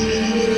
Música 0.00 0.49